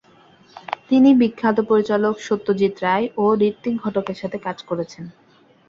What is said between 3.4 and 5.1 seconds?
ঋত্বিক ঘটকের সাথে কাজ করেছেন।